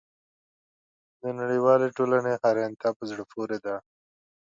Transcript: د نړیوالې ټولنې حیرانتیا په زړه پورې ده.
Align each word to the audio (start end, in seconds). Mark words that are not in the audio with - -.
د 1.21 1.23
نړیوالې 1.39 1.87
ټولنې 1.97 2.33
حیرانتیا 2.43 2.89
په 2.97 3.03
زړه 3.09 3.23
پورې 3.31 3.57
ده. 3.65 3.75